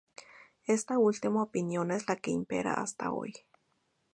Esta 0.65 0.97
última 0.97 1.43
opinión 1.43 1.91
es 1.91 2.09
la 2.09 2.15
que 2.15 2.31
impera 2.31 2.73
hasta 2.73 3.11
hoy. 3.11 3.31